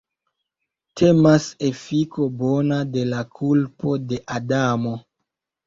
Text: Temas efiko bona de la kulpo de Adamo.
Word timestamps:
Temas 1.01 1.45
efiko 1.67 2.27
bona 2.41 2.81
de 2.97 3.05
la 3.13 3.21
kulpo 3.39 3.97
de 4.09 4.23
Adamo. 4.41 4.99